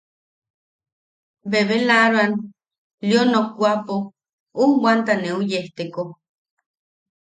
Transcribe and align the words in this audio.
Bebelaaroan 1.49 2.33
Lio 3.07 3.21
nokwaʼapo 3.33 3.95
ujbwanta 4.61 5.13
neu 5.23 5.39
yejteko. 5.51 6.03